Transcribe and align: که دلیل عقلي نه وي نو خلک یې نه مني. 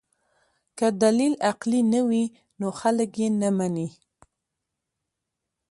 که 0.77 0.87
دلیل 1.01 1.33
عقلي 1.49 1.81
نه 1.93 2.01
وي 2.07 2.23
نو 2.59 2.67
خلک 2.79 3.11
یې 3.21 3.27
نه 3.41 3.49
مني. 3.57 3.87